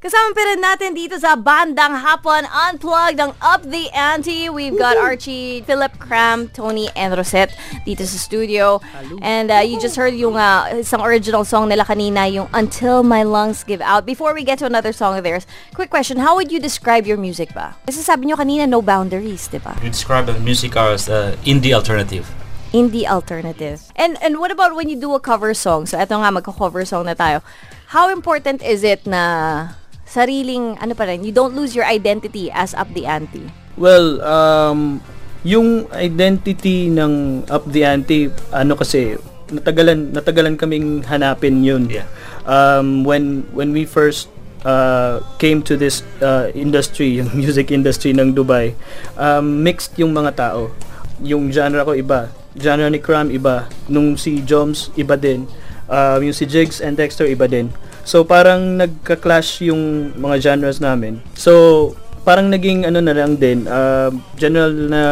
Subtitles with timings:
[0.00, 4.48] Kasama pa rin natin dito sa Bandang Hapon Unplugged ng Up the Ante.
[4.48, 7.52] We've got Archie, Philip Cram, Tony, and Rosette
[7.84, 8.80] dito sa studio.
[9.20, 13.28] And uh, you just heard yung uh, isang original song nila kanina, yung Until My
[13.28, 14.08] Lungs Give Out.
[14.08, 15.44] Before we get to another song of theirs,
[15.76, 17.76] quick question, how would you describe your music ba?
[17.84, 19.76] Kasi sabi nyo kanina, no boundaries, di ba?
[19.84, 22.24] We describe the music as uh, indie alternative.
[22.72, 23.84] Indie alternative.
[24.00, 25.84] And and what about when you do a cover song?
[25.84, 27.44] So eto nga, magko-cover song na tayo.
[27.92, 29.76] How important is it na
[30.10, 33.46] sariling, ano pa rin, you don't lose your identity as Up the Ante?
[33.78, 34.98] Well, um,
[35.46, 39.14] yung identity ng Up the Ante, ano kasi,
[39.54, 41.86] natagalan, natagalan kaming hanapin yun.
[41.86, 42.10] Yeah.
[42.42, 44.26] Um, when, when we first
[44.66, 48.74] uh, came to this uh, industry, yung music industry ng Dubai,
[49.14, 50.74] um, mixed yung mga tao.
[51.22, 52.34] Yung genre ko iba.
[52.58, 53.70] Genre ni Cram iba.
[53.86, 55.46] Nung si Joms, iba din.
[55.86, 57.70] Uh, yung si Jigs and Dexter, iba din.
[58.10, 61.22] So parang nagka-clash yung mga genres namin.
[61.38, 61.94] So
[62.26, 65.02] parang naging ano na lang din uh, general na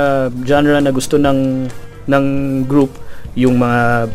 [0.42, 1.70] genre na gusto ng
[2.10, 2.24] ng
[2.66, 2.90] group
[3.38, 4.10] yung mga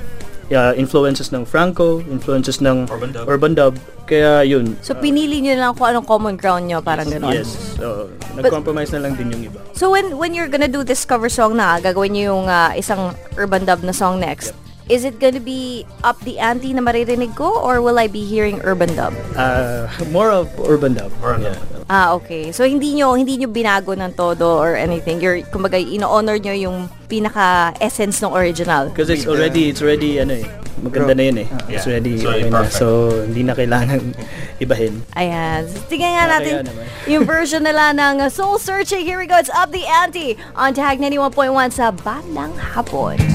[0.51, 3.23] uh, influences ng Franco, influences ng Urban dub.
[3.23, 3.73] urban dub.
[4.03, 4.75] Kaya yun.
[4.83, 7.31] So pinili nyo lang kung anong common ground nyo, parang gano'n.
[7.31, 7.55] Yes.
[7.79, 9.63] So, nag-compromise na lang din yung iba.
[9.71, 13.15] So when when you're gonna do this cover song na, gagawin nyo yung uh, isang
[13.39, 14.51] urban dub na song next,
[14.89, 18.59] is it gonna be Up the Ante na maririnig ko or will I be hearing
[18.63, 19.13] urban dub?
[19.35, 21.11] Uh, more of urban dub.
[21.23, 21.55] Urban yeah.
[21.55, 21.85] dub.
[21.89, 22.51] Ah, okay.
[22.51, 25.19] So hindi nyo hindi nyo binago ng todo or anything.
[25.19, 28.89] You're kumbaga ino-honor nyo yung pinaka essence ng original.
[28.89, 30.47] Because it's already, it's already, ano eh,
[30.81, 31.47] maganda na yun eh.
[31.69, 31.93] It's Yeah.
[31.93, 32.59] already, So, okay na.
[32.71, 32.85] So,
[33.27, 34.01] hindi na kailangan
[34.63, 35.03] ibahin.
[35.13, 35.67] Ayan.
[35.69, 36.55] So, tingnan nga natin
[37.11, 39.05] yung version nila ng Soul Searching.
[39.05, 39.37] Here we go.
[39.37, 43.32] It's Up the Ante on Tag 91.1 sa Bandang Hapon.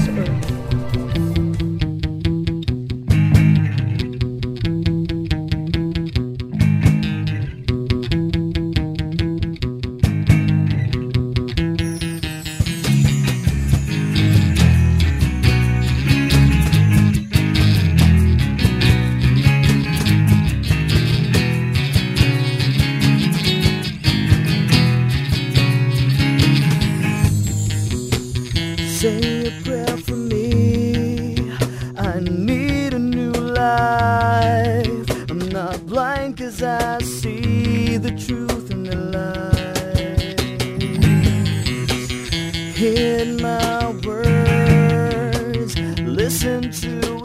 [43.59, 47.18] My words, listen to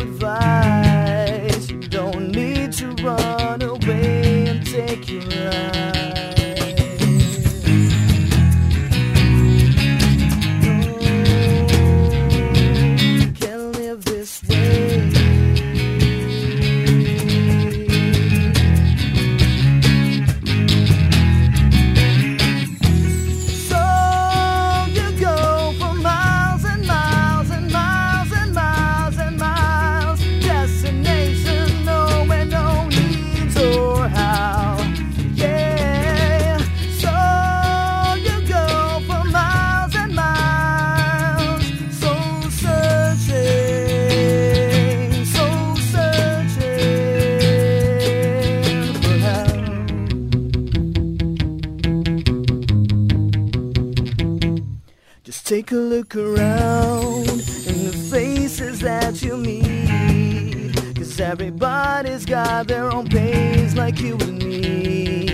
[55.34, 60.76] Just take a look around in the faces that you meet.
[60.94, 65.26] Cause everybody's got their own pains like you and me.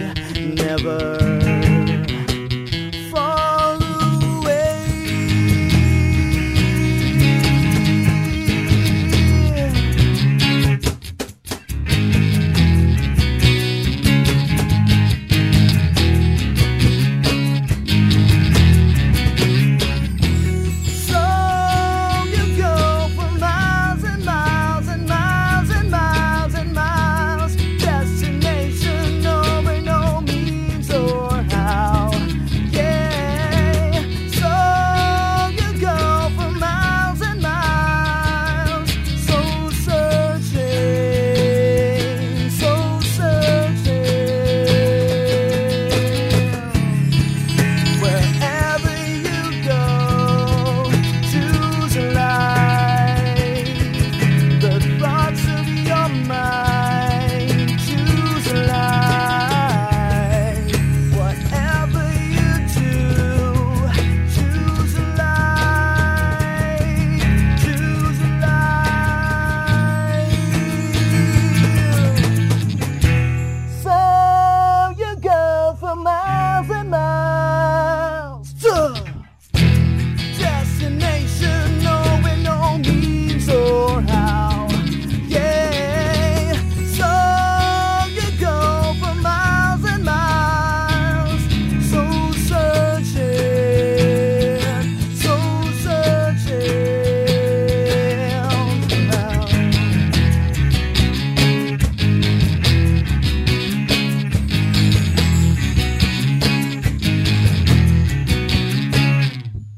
[0.54, 1.79] Never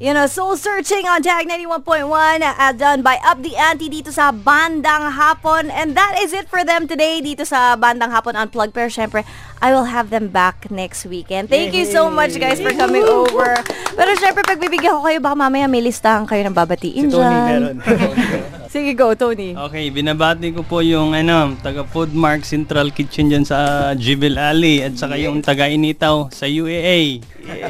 [0.02, 2.10] You know, soul searching on Tag 91.1
[2.43, 5.70] uh, done by Up the Ante dito sa Bandang Hapon.
[5.70, 8.75] And that is it for them today dito sa Bandang Hapon Unplugged.
[8.75, 9.22] Pero syempre,
[9.62, 11.54] I will have them back next weekend.
[11.54, 13.54] Thank you so much guys for coming over.
[13.94, 17.62] Pero syempre, pagbibigyan ko kayo, baka mamaya may listahan kayo ng babatiin Si Tony dyan.
[17.78, 18.58] meron.
[18.72, 19.52] Sige, go, Tony.
[19.52, 24.96] Okay, binabati ko po yung ano, taga Foodmark Central Kitchen dyan sa Jibel Alley at
[24.96, 27.20] saka yung taga Initaw sa UAA.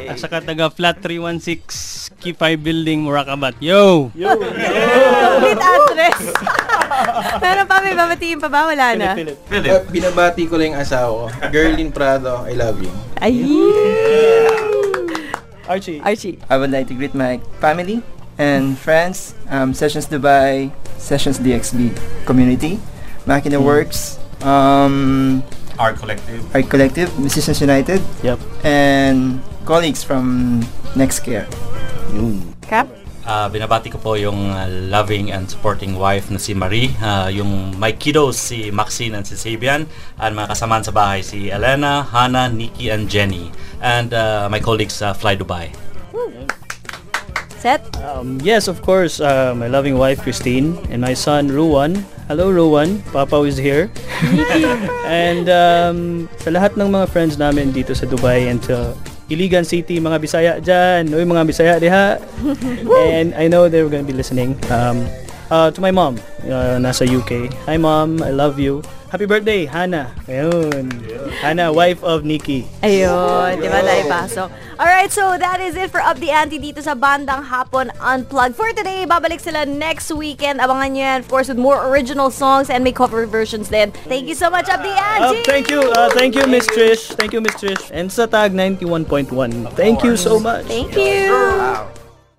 [0.06, 3.58] At saka taga Flat 316 Key 5 Building Murakabat.
[3.58, 4.14] Yo!
[5.26, 6.22] Complete address.
[7.42, 8.70] Meron pa, may babatiin pa ba?
[8.70, 9.18] Wala na.
[9.18, 9.38] Philip.
[9.50, 9.74] Philip.
[9.74, 11.50] Uh, binabati ko lang yung asawa ko.
[11.50, 12.94] Gerlin Prado, I love you.
[13.18, 13.42] Ay!
[15.66, 15.98] Archie.
[15.98, 16.38] Archie.
[16.46, 18.06] I would like to greet my family
[18.38, 21.92] and friends, um, Sessions Dubai, Sessions DXB
[22.24, 22.78] community,
[23.26, 25.42] Makina Works, um,
[25.78, 26.42] Art Collective.
[26.54, 28.38] Art Collective, Musicians United, Yep.
[28.64, 30.60] and colleagues from
[30.94, 31.48] Nextcare.
[32.62, 32.88] Cap?
[33.22, 37.78] Ah, binabati ko po yung ah, loving and supporting wife na si Marie, ah, yung
[37.78, 39.86] my kiddos si Maxine and si Sabian,
[40.18, 44.98] at mga kasamaan sa bahay si Elena, Hannah, Nikki, and Jenny, and ah, my colleagues
[44.98, 45.70] sa Fly Dubai.
[47.62, 47.78] Set?
[48.02, 51.94] Um, yes, of course, uh, my loving wife Christine and my son Ruwan.
[52.26, 53.86] Hello Ruwan, Papa is here.
[55.06, 58.98] and um, sa lahat ng mga friends namin dito sa Dubai and sa
[59.30, 61.14] Iligan City, mga Bisaya dyan.
[61.14, 62.18] Uy, mga Bisaya diha.
[63.14, 64.58] and I know they're gonna be listening.
[64.66, 65.06] Um,
[65.52, 66.16] uh, to my mom,
[66.48, 67.52] uh, nasa UK.
[67.68, 68.80] Hi mom, I love you.
[69.12, 70.08] Happy birthday, Hannah.
[70.24, 70.88] Ayun.
[71.44, 72.64] Hannah, wife of Nikki.
[72.80, 74.48] Ayun, di ba naipasok?
[74.80, 78.56] Alright, so that is it for Up the Ante dito sa Bandang Hapon Unplugged.
[78.56, 80.64] For today, babalik sila next weekend.
[80.64, 83.92] Abangan nyo yan, of course, with more original songs and may cover versions din.
[84.08, 85.44] Thank you so much, Up the Uh, Ante!
[85.44, 87.12] thank you, uh, thank you, Miss Trish.
[87.12, 87.92] Thank you, Miss Trish.
[87.92, 89.28] And sa tag 91.1.
[89.76, 90.64] Thank you so much.
[90.64, 92.00] Thank you!